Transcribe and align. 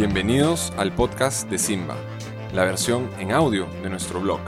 Bienvenidos 0.00 0.72
al 0.78 0.94
podcast 0.94 1.50
de 1.50 1.58
Simba, 1.58 1.94
la 2.54 2.64
versión 2.64 3.10
en 3.18 3.32
audio 3.32 3.66
de 3.82 3.90
nuestro 3.90 4.18
blog. 4.18 4.40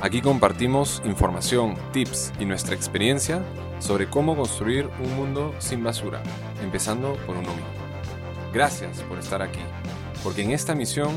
Aquí 0.00 0.22
compartimos 0.22 1.02
información, 1.04 1.74
tips 1.92 2.32
y 2.40 2.46
nuestra 2.46 2.74
experiencia 2.74 3.44
sobre 3.80 4.08
cómo 4.08 4.34
construir 4.34 4.88
un 5.04 5.14
mundo 5.14 5.54
sin 5.58 5.84
basura, 5.84 6.22
empezando 6.62 7.18
por 7.26 7.36
uno 7.36 7.50
mismo. 7.50 7.66
Gracias 8.54 9.02
por 9.02 9.18
estar 9.18 9.42
aquí, 9.42 9.60
porque 10.22 10.40
en 10.40 10.52
esta 10.52 10.74
misión 10.74 11.12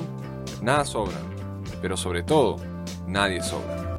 nada 0.61 0.83
sobra, 0.83 1.21
pero 1.81 1.95
sobre 1.95 2.23
todo, 2.23 2.57
nadie 3.07 3.41
sobra. 3.41 3.97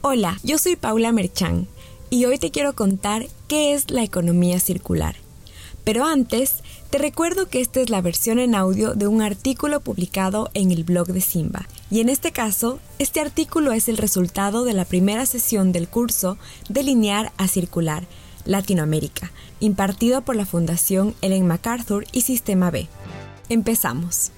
Hola, 0.00 0.38
yo 0.42 0.56
soy 0.56 0.76
Paula 0.76 1.12
Merchán 1.12 1.68
y 2.08 2.24
hoy 2.24 2.38
te 2.38 2.50
quiero 2.50 2.72
contar 2.72 3.26
qué 3.48 3.74
es 3.74 3.90
la 3.90 4.02
economía 4.02 4.58
circular. 4.60 5.21
Pero 5.84 6.04
antes, 6.04 6.62
te 6.90 6.98
recuerdo 6.98 7.48
que 7.48 7.60
esta 7.60 7.80
es 7.80 7.90
la 7.90 8.00
versión 8.00 8.38
en 8.38 8.54
audio 8.54 8.94
de 8.94 9.06
un 9.08 9.22
artículo 9.22 9.80
publicado 9.80 10.50
en 10.54 10.70
el 10.70 10.84
blog 10.84 11.08
de 11.08 11.20
Simba. 11.20 11.66
Y 11.90 12.00
en 12.00 12.08
este 12.08 12.32
caso, 12.32 12.78
este 12.98 13.20
artículo 13.20 13.72
es 13.72 13.88
el 13.88 13.96
resultado 13.96 14.64
de 14.64 14.74
la 14.74 14.84
primera 14.84 15.26
sesión 15.26 15.72
del 15.72 15.88
curso 15.88 16.38
de 16.68 16.84
linear 16.84 17.32
a 17.36 17.48
circular 17.48 18.06
Latinoamérica, 18.44 19.32
impartido 19.60 20.22
por 20.22 20.36
la 20.36 20.46
Fundación 20.46 21.14
Ellen 21.20 21.46
MacArthur 21.46 22.04
y 22.12 22.22
Sistema 22.22 22.70
B. 22.70 22.88
Empezamos. 23.48 24.30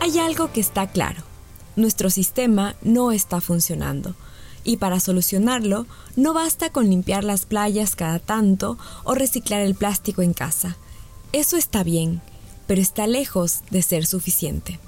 Hay 0.00 0.18
algo 0.18 0.50
que 0.52 0.60
está 0.60 0.86
claro. 0.86 1.22
Nuestro 1.76 2.10
sistema 2.10 2.74
no 2.82 3.12
está 3.12 3.40
funcionando 3.40 4.14
y 4.64 4.76
para 4.76 5.00
solucionarlo 5.00 5.86
no 6.16 6.34
basta 6.34 6.70
con 6.70 6.88
limpiar 6.88 7.24
las 7.24 7.46
playas 7.46 7.96
cada 7.96 8.18
tanto 8.18 8.78
o 9.04 9.14
reciclar 9.14 9.60
el 9.60 9.74
plástico 9.74 10.22
en 10.22 10.34
casa. 10.34 10.76
Eso 11.32 11.56
está 11.56 11.82
bien, 11.82 12.20
pero 12.66 12.80
está 12.80 13.06
lejos 13.06 13.60
de 13.70 13.82
ser 13.82 14.06
suficiente. 14.06 14.78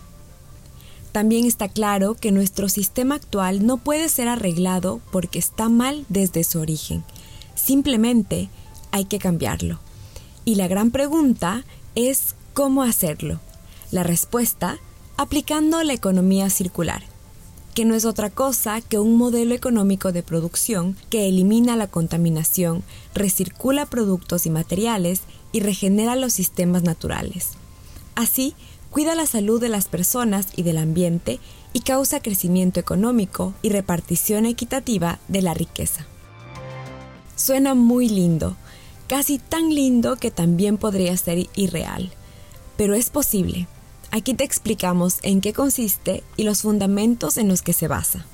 También 1.12 1.44
está 1.44 1.68
claro 1.68 2.14
que 2.14 2.32
nuestro 2.32 2.68
sistema 2.68 3.16
actual 3.16 3.66
no 3.66 3.76
puede 3.76 4.08
ser 4.08 4.28
arreglado 4.28 5.00
porque 5.10 5.38
está 5.38 5.68
mal 5.68 6.06
desde 6.08 6.42
su 6.42 6.58
origen. 6.58 7.04
Simplemente 7.54 8.48
hay 8.90 9.04
que 9.04 9.18
cambiarlo. 9.18 9.78
Y 10.44 10.54
la 10.54 10.68
gran 10.68 10.90
pregunta 10.90 11.64
es 11.94 12.34
cómo 12.54 12.82
hacerlo. 12.82 13.40
La 13.90 14.02
respuesta, 14.02 14.78
aplicando 15.18 15.82
la 15.82 15.92
economía 15.92 16.48
circular 16.48 17.11
que 17.74 17.84
no 17.84 17.94
es 17.94 18.04
otra 18.04 18.30
cosa 18.30 18.80
que 18.80 18.98
un 18.98 19.16
modelo 19.16 19.54
económico 19.54 20.12
de 20.12 20.22
producción 20.22 20.96
que 21.10 21.28
elimina 21.28 21.76
la 21.76 21.86
contaminación, 21.86 22.82
recircula 23.14 23.86
productos 23.86 24.46
y 24.46 24.50
materiales 24.50 25.22
y 25.52 25.60
regenera 25.60 26.16
los 26.16 26.32
sistemas 26.32 26.82
naturales. 26.82 27.50
Así, 28.14 28.54
cuida 28.90 29.14
la 29.14 29.26
salud 29.26 29.60
de 29.60 29.70
las 29.70 29.88
personas 29.88 30.48
y 30.54 30.62
del 30.62 30.76
ambiente 30.76 31.40
y 31.72 31.80
causa 31.80 32.20
crecimiento 32.20 32.78
económico 32.78 33.54
y 33.62 33.70
repartición 33.70 34.44
equitativa 34.44 35.18
de 35.28 35.40
la 35.40 35.54
riqueza. 35.54 36.06
Suena 37.36 37.74
muy 37.74 38.08
lindo, 38.08 38.56
casi 39.08 39.38
tan 39.38 39.74
lindo 39.74 40.16
que 40.16 40.30
también 40.30 40.76
podría 40.76 41.16
ser 41.16 41.48
irreal, 41.54 42.12
pero 42.76 42.94
es 42.94 43.08
posible. 43.08 43.66
Aquí 44.14 44.34
te 44.34 44.44
explicamos 44.44 45.20
en 45.22 45.40
qué 45.40 45.54
consiste 45.54 46.22
y 46.36 46.44
los 46.44 46.60
fundamentos 46.60 47.38
en 47.38 47.48
los 47.48 47.62
que 47.62 47.72
se 47.72 47.88
basa. 47.88 48.26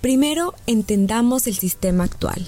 Primero, 0.00 0.54
entendamos 0.68 1.48
el 1.48 1.56
sistema 1.56 2.04
actual. 2.04 2.46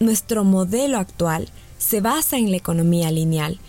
Nuestro 0.00 0.42
modelo 0.42 0.98
actual 0.98 1.48
se 1.78 2.00
basa 2.00 2.38
en 2.38 2.50
la 2.50 2.56
economía 2.56 3.12
lineal. 3.12 3.60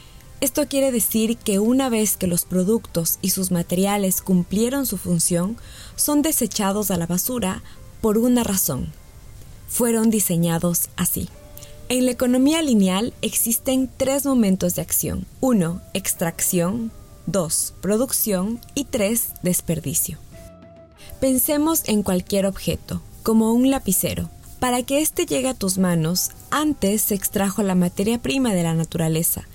Esto 0.41 0.67
quiere 0.67 0.91
decir 0.91 1.37
que 1.37 1.59
una 1.59 1.89
vez 1.89 2.17
que 2.17 2.25
los 2.25 2.43
productos 2.43 3.19
y 3.21 3.29
sus 3.29 3.51
materiales 3.51 4.23
cumplieron 4.23 4.87
su 4.87 4.97
función, 4.97 5.55
son 5.95 6.23
desechados 6.23 6.89
a 6.89 6.97
la 6.97 7.05
basura 7.05 7.61
por 8.01 8.17
una 8.17 8.43
razón. 8.43 8.87
Fueron 9.67 10.09
diseñados 10.09 10.89
así. 10.95 11.29
En 11.87 12.05
la 12.05 12.11
economía 12.11 12.63
lineal 12.63 13.13
existen 13.21 13.91
tres 13.95 14.25
momentos 14.25 14.73
de 14.73 14.81
acción. 14.81 15.27
Uno, 15.39 15.81
Extracción, 15.93 16.91
2. 17.31 17.73
Producción 17.81 18.59
y 18.73 18.85
3. 18.85 19.33
Desperdicio. 19.43 20.17
Pensemos 21.19 21.83
en 21.85 22.01
cualquier 22.01 22.47
objeto, 22.47 23.01
como 23.23 23.53
un 23.53 23.69
lapicero. 23.69 24.29
Para 24.59 24.81
que 24.83 25.01
éste 25.01 25.25
llegue 25.25 25.49
a 25.49 25.53
tus 25.53 25.77
manos, 25.77 26.31
antes 26.49 27.03
se 27.03 27.15
extrajo 27.15 27.61
la 27.61 27.75
materia 27.75 28.19
prima 28.19 28.53
de 28.53 28.63
la 28.63 28.73
naturaleza, 28.73 29.47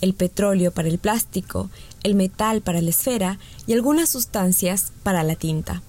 el 0.00 0.14
petróleo 0.14 0.72
para 0.72 0.88
el 0.88 0.98
plástico, 0.98 1.70
el 2.02 2.14
metal 2.14 2.62
para 2.62 2.80
la 2.80 2.90
esfera 2.90 3.38
y 3.66 3.74
algunas 3.74 4.08
sustancias 4.08 4.92
para 5.02 5.22
la 5.22 5.36
tinta. 5.36 5.82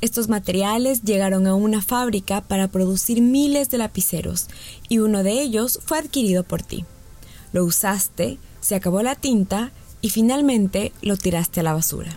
Estos 0.00 0.28
materiales 0.28 1.02
llegaron 1.02 1.46
a 1.46 1.54
una 1.54 1.82
fábrica 1.82 2.40
para 2.40 2.68
producir 2.68 3.20
miles 3.20 3.68
de 3.70 3.78
lapiceros 3.78 4.46
y 4.88 4.98
uno 4.98 5.22
de 5.22 5.40
ellos 5.40 5.80
fue 5.84 5.98
adquirido 5.98 6.44
por 6.44 6.62
ti. 6.62 6.84
Lo 7.52 7.64
usaste, 7.64 8.38
se 8.60 8.74
acabó 8.74 9.02
la 9.02 9.16
tinta 9.16 9.72
y 10.02 10.10
finalmente 10.10 10.92
lo 11.00 11.16
tiraste 11.16 11.60
a 11.60 11.62
la 11.62 11.72
basura. 11.72 12.10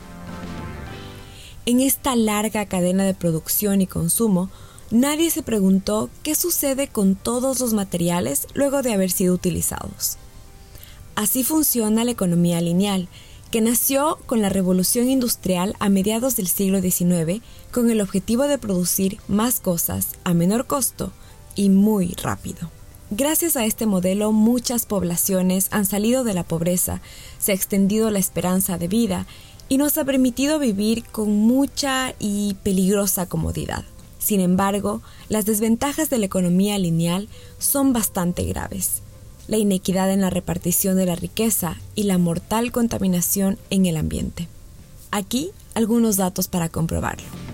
En 1.66 1.79
esta 1.79 2.16
larga 2.16 2.66
cadena 2.66 3.06
de 3.06 3.13
producción 3.13 3.81
y 3.81 3.88
consumo, 3.88 4.50
nadie 4.91 5.29
se 5.29 5.41
preguntó 5.41 6.09
qué 6.22 6.35
sucede 6.35 6.88
con 6.90 7.16
todos 7.16 7.59
los 7.59 7.74
materiales 7.74 8.47
luego 8.53 8.81
de 8.81 8.94
haber 8.94 9.12
sido 9.12 9.34
utilizados. 9.34 10.18
Así 11.16 11.44
funciona 11.44 12.03
la 12.03 12.12
economía 12.12 12.59
lineal, 12.59 13.07
que 13.51 13.62
nació 13.62 14.18
con 14.25 14.41
la 14.41 14.50
revolución 14.50 15.09
industrial 15.09 15.75
a 15.79 15.88
mediados 15.88 16.35
del 16.35 16.47
siglo 16.47 16.81
XIX 16.81 17.41
con 17.72 17.90
el 17.90 18.01
objetivo 18.01 18.44
de 18.44 18.57
producir 18.57 19.18
más 19.28 19.59
cosas 19.59 20.09
a 20.24 20.34
menor 20.34 20.68
costo 20.68 21.13
y 21.56 21.69
muy 21.69 22.16
rápido. 22.22 22.69
Gracias 23.18 23.56
a 23.56 23.64
este 23.64 23.86
modelo 23.86 24.34
muchas 24.34 24.86
poblaciones 24.86 25.70
han 25.72 25.86
salido 25.86 26.26
de 26.26 26.34
la 26.34 26.44
pobreza, 26.44 27.00
se 27.40 27.53
ha 27.53 27.56
extendido 27.56 28.12
la 28.12 28.20
esperanza 28.20 28.78
de 28.78 28.90
vida 28.90 29.26
y 29.70 29.78
nos 29.78 29.98
ha 29.98 30.03
permitido 30.03 30.59
vivir 30.59 31.06
con 31.06 31.31
mucha 31.31 32.14
y 32.20 32.56
peligrosa 32.56 33.25
comodidad. 33.25 33.86
Sin 34.20 34.42
embargo, 34.42 35.02
las 35.30 35.46
desventajas 35.46 36.09
de 36.09 36.18
la 36.18 36.25
economía 36.25 36.78
lineal 36.78 37.30
son 37.58 37.94
bastante 37.94 38.44
graves. 38.44 39.02
La 39.48 39.56
inequidad 39.56 40.12
en 40.12 40.20
la 40.20 40.30
repartición 40.30 40.98
de 40.98 41.06
la 41.06 41.16
riqueza 41.16 41.78
y 41.96 42.04
la 42.04 42.18
mortal 42.18 42.74
contaminación 42.74 43.58
en 43.70 43.86
el 43.86 43.96
ambiente. 43.96 44.50
Aquí 45.12 45.52
algunos 45.74 46.18
datos 46.18 46.50
para 46.50 46.68
comprobarlo. 46.68 47.44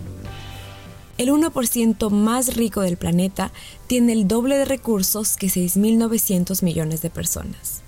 El 1.21 1.29
1% 1.29 2.09
más 2.09 2.55
rico 2.55 2.81
del 2.81 2.97
planeta 2.97 3.51
tiene 3.85 4.13
el 4.13 4.27
doble 4.27 4.57
de 4.57 4.65
recursos 4.65 5.37
que 5.37 5.49
6.900 5.49 6.63
millones 6.63 7.03
de 7.03 7.11
personas. 7.11 7.83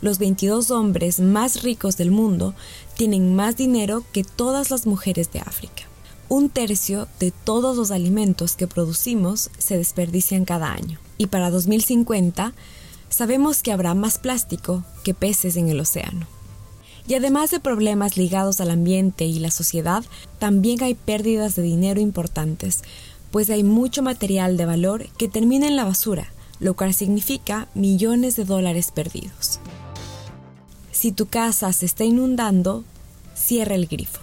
Los 0.00 0.18
22 0.18 0.70
hombres 0.70 1.20
más 1.20 1.62
ricos 1.62 1.98
del 1.98 2.10
mundo 2.10 2.54
tienen 2.96 3.36
más 3.36 3.58
dinero 3.58 4.02
que 4.12 4.24
todas 4.24 4.70
las 4.70 4.86
mujeres 4.86 5.30
de 5.30 5.40
África. 5.40 5.82
Un 6.30 6.48
tercio 6.48 7.06
de 7.18 7.32
todos 7.32 7.76
los 7.76 7.90
alimentos 7.90 8.56
que 8.56 8.66
producimos 8.66 9.50
se 9.58 9.76
desperdician 9.76 10.46
cada 10.46 10.72
año. 10.72 10.98
Y 11.18 11.26
para 11.26 11.50
2050 11.50 12.54
sabemos 13.10 13.62
que 13.62 13.72
habrá 13.72 13.92
más 13.92 14.16
plástico 14.16 14.84
que 15.04 15.12
peces 15.12 15.56
en 15.56 15.68
el 15.68 15.80
océano. 15.80 16.26
Y 17.06 17.14
además 17.14 17.50
de 17.50 17.60
problemas 17.60 18.16
ligados 18.16 18.60
al 18.60 18.70
ambiente 18.70 19.24
y 19.24 19.38
la 19.38 19.50
sociedad, 19.50 20.04
también 20.38 20.82
hay 20.82 20.94
pérdidas 20.94 21.56
de 21.56 21.62
dinero 21.62 22.00
importantes, 22.00 22.82
pues 23.30 23.50
hay 23.50 23.62
mucho 23.62 24.02
material 24.02 24.56
de 24.56 24.66
valor 24.66 25.08
que 25.16 25.28
termina 25.28 25.66
en 25.66 25.76
la 25.76 25.84
basura, 25.84 26.32
lo 26.58 26.74
cual 26.74 26.94
significa 26.94 27.68
millones 27.74 28.36
de 28.36 28.44
dólares 28.44 28.92
perdidos. 28.94 29.60
Si 30.92 31.12
tu 31.12 31.26
casa 31.26 31.72
se 31.72 31.86
está 31.86 32.04
inundando, 32.04 32.84
cierra 33.34 33.74
el 33.74 33.86
grifo. 33.86 34.20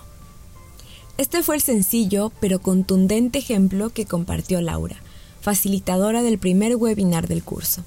Este 1.17 1.41
fue 1.41 1.55
el 1.55 1.61
sencillo 1.61 2.31
pero 2.39 2.59
contundente 2.59 3.39
ejemplo 3.39 3.89
que 3.89 4.05
compartió 4.05 4.61
Laura, 4.61 4.97
facilitadora 5.41 6.21
del 6.21 6.37
primer 6.37 6.75
webinar 6.75 7.27
del 7.27 7.43
curso. 7.43 7.83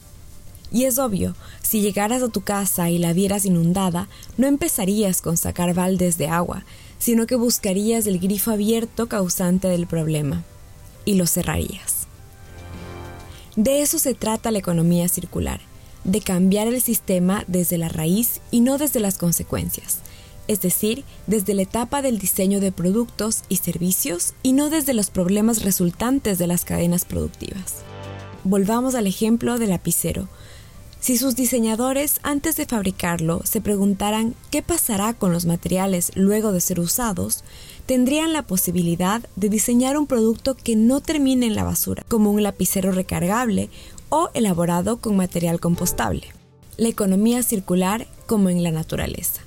Y 0.73 0.85
es 0.85 0.99
obvio, 0.99 1.35
si 1.63 1.81
llegaras 1.81 2.23
a 2.23 2.29
tu 2.29 2.43
casa 2.43 2.91
y 2.91 2.99
la 2.99 3.13
vieras 3.13 3.45
inundada, 3.45 4.09
no 4.37 4.47
empezarías 4.47 5.21
con 5.21 5.37
sacar 5.37 5.75
baldes 5.75 6.17
de 6.17 6.29
agua, 6.29 6.65
sino 6.99 7.27
que 7.27 7.35
buscarías 7.35 8.07
el 8.07 8.19
grifo 8.19 8.53
abierto 8.53 9.09
causante 9.09 9.69
del 9.69 9.87
problema 9.87 10.45
y 11.05 11.15
lo 11.15 11.27
cerrarías. 11.27 12.07
De 13.57 13.83
eso 13.83 13.99
se 13.99 14.15
trata 14.15 14.53
la 14.53 14.59
economía 14.59 15.09
circular, 15.09 15.61
de 16.05 16.21
cambiar 16.21 16.69
el 16.69 16.81
sistema 16.81 17.45
desde 17.49 17.79
la 17.79 17.89
raíz 17.89 18.41
y 18.51 18.61
no 18.61 18.79
desde 18.79 19.01
las 19.01 19.19
consecuencias, 19.19 19.99
es 20.47 20.61
decir, 20.61 21.05
desde 21.27 21.55
la 21.55 21.63
etapa 21.63 22.01
del 22.01 22.19
diseño 22.19 22.61
de 22.61 22.73
productos 22.73 23.43
y 23.49 23.57
servicios 23.57 24.35
y 24.43 24.53
no 24.53 24.71
desde 24.71 24.95
los 24.95 25.11
problemas 25.11 25.63
resultantes 25.63 26.39
de 26.39 26.47
las 26.47 26.65
cadenas 26.65 27.05
productivas. 27.05 27.77
Volvamos 28.45 28.95
al 28.95 29.07
ejemplo 29.07 29.59
del 29.59 29.71
lapicero, 29.71 30.29
Si 31.01 31.17
sus 31.17 31.35
diseñadores 31.35 32.21
antes 32.23 32.57
de 32.57 32.67
fabricarlo 32.67 33.41
se 33.45 33.63
preguntaran 33.63 34.35
qué 34.51 34.61
pasará 34.61 35.15
con 35.15 35.33
los 35.33 35.47
materiales 35.47 36.13
luego 36.15 36.53
de 36.53 36.61
ser 36.61 36.79
usados, 36.79 37.43
tendrían 37.87 38.35
la 38.35 38.43
posibilidad 38.43 39.23
de 39.35 39.49
diseñar 39.49 39.97
un 39.97 40.07
producto 40.07 40.55
que 40.55 40.77
no 40.77 41.01
termine 41.01 41.47
en 41.47 41.55
la 41.55 41.65
basura, 41.65 42.05
como 42.09 42.31
un 42.31 42.43
lapicero 42.43 42.93
recargable 42.93 43.71
o 44.11 44.29
elaborado 44.35 44.99
con 44.99 45.17
material 45.17 45.59
compostable. 45.59 46.27
La 46.77 46.89
economía 46.89 47.43
circular 47.43 48.07
como 48.27 48.51
en 48.51 48.63
la 48.63 48.71
naturaleza. 48.71 49.41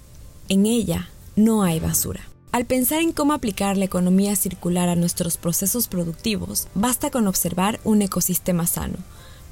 En 0.50 0.66
ella 0.66 1.10
no 1.36 1.62
hay 1.62 1.80
basura. 1.80 2.22
Al 2.52 2.66
pensar 2.66 3.02
en 3.02 3.12
cómo 3.12 3.34
aplicar 3.34 3.78
la 3.78 3.86
economía 3.86 4.36
circular 4.36 4.90
a 4.90 4.96
nuestros 4.96 5.38
procesos 5.38 5.88
productivos, 5.88 6.68
basta 6.74 7.12
con 7.12 7.28
observar 7.28 7.80
un 7.84 8.02
ecosistema 8.02 8.66
sano, 8.66 8.98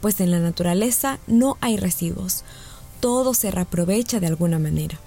pues 0.02 0.20
en 0.20 0.32
la 0.32 0.40
naturaleza 0.40 1.20
no 1.28 1.58
hay 1.62 1.78
residuos, 1.78 2.44
todo 3.00 3.34
se 3.34 3.52
reaprovecha 3.52 4.20
de 4.20 4.28
alguna 4.28 4.60
manera. 4.60 5.00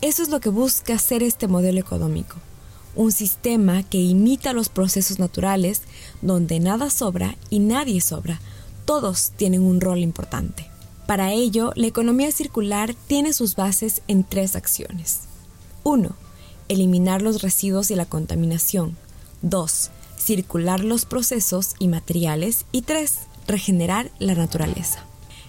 Eso 0.00 0.22
es 0.22 0.28
lo 0.28 0.40
que 0.40 0.48
busca 0.48 0.94
hacer 0.94 1.22
este 1.22 1.48
modelo 1.48 1.78
económico, 1.80 2.36
un 2.94 3.12
sistema 3.12 3.82
que 3.82 3.98
imita 3.98 4.52
los 4.52 4.68
procesos 4.68 5.18
naturales 5.18 5.82
donde 6.22 6.58
nada 6.60 6.90
sobra 6.90 7.36
y 7.50 7.58
nadie 7.58 8.00
sobra, 8.00 8.40
todos 8.84 9.32
tienen 9.36 9.62
un 9.62 9.80
rol 9.80 9.98
importante. 9.98 10.66
Para 11.06 11.32
ello, 11.32 11.72
la 11.74 11.86
economía 11.86 12.30
circular 12.32 12.94
tiene 13.06 13.32
sus 13.32 13.56
bases 13.56 14.02
en 14.08 14.24
tres 14.24 14.56
acciones. 14.56 15.20
1. 15.84 16.10
Eliminar 16.68 17.22
los 17.22 17.40
residuos 17.40 17.90
y 17.90 17.94
la 17.94 18.06
contaminación. 18.06 18.96
2. 19.42 19.90
Circular 20.18 20.84
los 20.84 21.06
procesos 21.06 21.74
y 21.78 21.88
materiales. 21.88 22.66
Y 22.72 22.82
3 22.82 23.20
regenerar 23.48 24.10
la 24.18 24.34
naturaleza. 24.34 25.04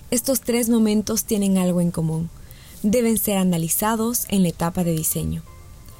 Estos 0.09 0.41
tres 0.41 0.69
momentos 0.69 1.25
tienen 1.25 1.59
algo 1.59 1.81
en 1.81 1.91
común. 1.91 2.29
Deben 2.81 3.17
ser 3.19 3.37
analizados 3.37 4.25
en 4.29 4.41
la 4.41 4.49
etapa 4.49 4.83
de 4.83 4.93
diseño. 4.93 5.43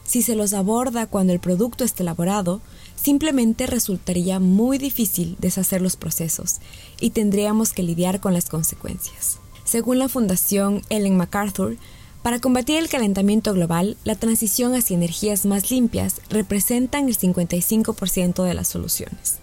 Si 0.04 0.24
se 0.24 0.36
los 0.36 0.54
aborda 0.54 1.06
cuando 1.06 1.34
el 1.34 1.40
producto 1.40 1.84
esté 1.84 2.02
elaborado, 2.02 2.62
simplemente 2.96 3.68
resultaría 3.68 4.40
muy 4.40 4.80
difícil 4.80 5.36
deshacer 5.38 5.82
los 5.82 5.98
procesos 5.98 6.56
y 7.00 7.12
tendríamos 7.12 7.74
que 7.74 7.84
lidiar 7.84 8.20
con 8.20 8.34
las 8.34 8.50
consecuencias. 8.50 9.38
Según 9.66 10.00
la 10.00 10.10
Fundación 10.10 10.82
Ellen 10.90 11.16
MacArthur, 11.16 11.78
para 12.24 12.40
combatir 12.40 12.78
el 12.78 12.90
calentamiento 12.90 13.54
global, 13.54 13.98
la 14.04 14.16
transición 14.16 14.74
hacia 14.74 14.96
energías 14.96 15.46
más 15.46 15.70
limpias 15.70 16.22
representan 16.30 17.08
el 17.08 17.16
55% 17.16 18.44
de 18.44 18.54
las 18.56 18.68
soluciones 18.68 19.40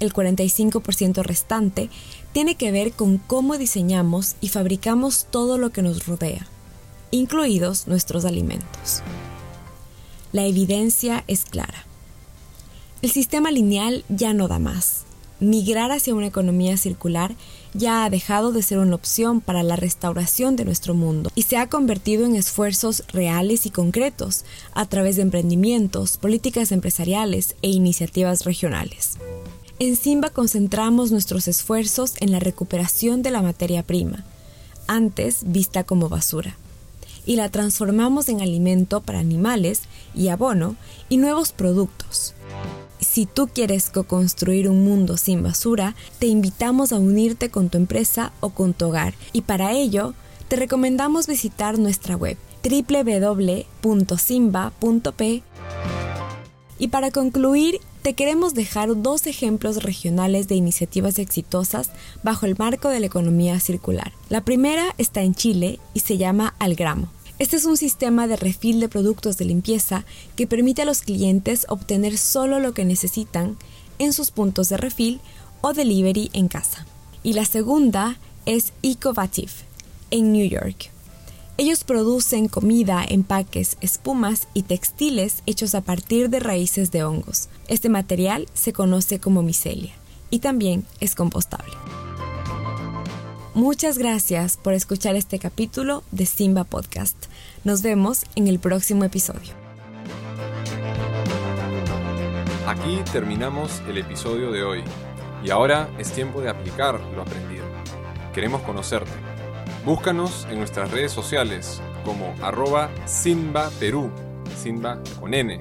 el 0.00 0.12
45% 0.12 1.22
restante 1.22 1.90
tiene 2.32 2.56
que 2.56 2.72
ver 2.72 2.92
con 2.92 3.18
cómo 3.18 3.58
diseñamos 3.58 4.36
y 4.40 4.48
fabricamos 4.48 5.26
todo 5.30 5.58
lo 5.58 5.70
que 5.70 5.82
nos 5.82 6.06
rodea, 6.06 6.46
incluidos 7.10 7.86
nuestros 7.86 8.24
alimentos. 8.24 9.02
La 10.32 10.44
evidencia 10.44 11.22
es 11.28 11.44
clara. 11.44 11.86
El 13.02 13.10
sistema 13.10 13.50
lineal 13.50 14.04
ya 14.08 14.32
no 14.32 14.48
da 14.48 14.58
más. 14.58 15.04
Migrar 15.38 15.92
hacia 15.92 16.14
una 16.14 16.26
economía 16.26 16.76
circular 16.76 17.36
ya 17.74 18.04
ha 18.04 18.10
dejado 18.10 18.50
de 18.50 18.62
ser 18.62 18.78
una 18.78 18.94
opción 18.94 19.40
para 19.40 19.62
la 19.62 19.76
restauración 19.76 20.56
de 20.56 20.64
nuestro 20.64 20.94
mundo 20.94 21.30
y 21.34 21.42
se 21.42 21.56
ha 21.56 21.68
convertido 21.68 22.24
en 22.24 22.34
esfuerzos 22.34 23.04
reales 23.12 23.66
y 23.66 23.70
concretos 23.70 24.44
a 24.72 24.86
través 24.86 25.16
de 25.16 25.22
emprendimientos, 25.22 26.16
políticas 26.16 26.72
empresariales 26.72 27.56
e 27.62 27.68
iniciativas 27.68 28.44
regionales. 28.44 29.18
En 29.80 29.96
Simba 29.96 30.30
concentramos 30.30 31.10
nuestros 31.10 31.48
esfuerzos 31.48 32.14
en 32.20 32.30
la 32.30 32.38
recuperación 32.38 33.22
de 33.22 33.32
la 33.32 33.42
materia 33.42 33.82
prima, 33.82 34.24
antes 34.86 35.40
vista 35.46 35.82
como 35.82 36.08
basura, 36.08 36.56
y 37.26 37.34
la 37.34 37.48
transformamos 37.48 38.28
en 38.28 38.40
alimento 38.40 39.00
para 39.00 39.18
animales 39.18 39.82
y 40.14 40.28
abono 40.28 40.76
y 41.08 41.16
nuevos 41.16 41.50
productos. 41.50 42.34
Si 43.00 43.26
tú 43.26 43.48
quieres 43.52 43.90
co-construir 43.90 44.68
un 44.68 44.84
mundo 44.84 45.16
sin 45.16 45.42
basura, 45.42 45.96
te 46.20 46.26
invitamos 46.26 46.92
a 46.92 47.00
unirte 47.00 47.50
con 47.50 47.68
tu 47.68 47.76
empresa 47.76 48.32
o 48.38 48.50
con 48.50 48.74
tu 48.74 48.86
hogar 48.86 49.14
y 49.32 49.40
para 49.42 49.72
ello 49.72 50.14
te 50.46 50.54
recomendamos 50.54 51.26
visitar 51.26 51.80
nuestra 51.80 52.14
web 52.16 52.36
www.simba.p. 52.62 53.82
Y 56.78 56.88
para 56.88 57.10
concluir, 57.10 57.80
te 58.04 58.12
queremos 58.12 58.52
dejar 58.52 59.00
dos 59.00 59.26
ejemplos 59.26 59.82
regionales 59.82 60.46
de 60.46 60.56
iniciativas 60.56 61.18
exitosas 61.18 61.88
bajo 62.22 62.44
el 62.44 62.54
marco 62.58 62.90
de 62.90 63.00
la 63.00 63.06
economía 63.06 63.58
circular. 63.60 64.12
La 64.28 64.44
primera 64.44 64.94
está 64.98 65.22
en 65.22 65.34
Chile 65.34 65.80
y 65.94 66.00
se 66.00 66.18
llama 66.18 66.54
Algramo. 66.58 67.08
Este 67.38 67.56
es 67.56 67.64
un 67.64 67.78
sistema 67.78 68.26
de 68.26 68.36
refil 68.36 68.78
de 68.78 68.90
productos 68.90 69.38
de 69.38 69.46
limpieza 69.46 70.04
que 70.36 70.46
permite 70.46 70.82
a 70.82 70.84
los 70.84 71.00
clientes 71.00 71.64
obtener 71.70 72.18
solo 72.18 72.60
lo 72.60 72.74
que 72.74 72.84
necesitan 72.84 73.56
en 73.98 74.12
sus 74.12 74.30
puntos 74.30 74.68
de 74.68 74.76
refil 74.76 75.22
o 75.62 75.72
delivery 75.72 76.28
en 76.34 76.48
casa. 76.48 76.86
Y 77.22 77.32
la 77.32 77.46
segunda 77.46 78.18
es 78.44 78.74
Ecovative 78.82 79.52
en 80.10 80.30
New 80.30 80.46
York. 80.46 80.93
Ellos 81.56 81.84
producen 81.84 82.48
comida, 82.48 83.04
empaques, 83.08 83.76
espumas 83.80 84.48
y 84.54 84.62
textiles 84.62 85.44
hechos 85.46 85.76
a 85.76 85.82
partir 85.82 86.28
de 86.28 86.40
raíces 86.40 86.90
de 86.90 87.04
hongos. 87.04 87.48
Este 87.68 87.88
material 87.88 88.48
se 88.54 88.72
conoce 88.72 89.20
como 89.20 89.40
micelia 89.44 89.92
y 90.30 90.40
también 90.40 90.84
es 90.98 91.14
compostable. 91.14 91.72
Muchas 93.54 93.98
gracias 93.98 94.56
por 94.56 94.72
escuchar 94.72 95.14
este 95.14 95.38
capítulo 95.38 96.02
de 96.10 96.26
Simba 96.26 96.64
Podcast. 96.64 97.16
Nos 97.62 97.82
vemos 97.82 98.24
en 98.34 98.48
el 98.48 98.58
próximo 98.58 99.04
episodio. 99.04 99.52
Aquí 102.66 102.98
terminamos 103.12 103.80
el 103.88 103.98
episodio 103.98 104.50
de 104.50 104.64
hoy 104.64 104.82
y 105.44 105.50
ahora 105.50 105.88
es 105.98 106.10
tiempo 106.10 106.40
de 106.40 106.50
aplicar 106.50 106.98
lo 107.14 107.22
aprendido. 107.22 107.64
Queremos 108.32 108.60
conocerte 108.62 109.33
Búscanos 109.84 110.46
en 110.48 110.56
nuestras 110.56 110.90
redes 110.90 111.12
sociales 111.12 111.82
como 112.06 112.34
arroba 112.40 112.88
Simba 113.04 113.70
Perú, 113.78 114.10
Simba 114.56 114.98
con 115.20 115.34
N, 115.34 115.60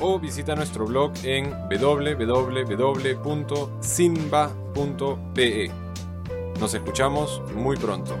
o 0.00 0.18
visita 0.18 0.56
nuestro 0.56 0.86
blog 0.86 1.12
en 1.22 1.52
www.simba.pe. 1.68 2.50
Nos 6.58 6.74
escuchamos 6.74 7.42
muy 7.54 7.76
pronto. 7.76 8.16